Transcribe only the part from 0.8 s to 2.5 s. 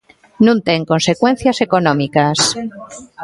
consecuencias económicas.